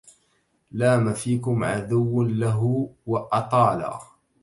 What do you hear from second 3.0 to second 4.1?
وأطالا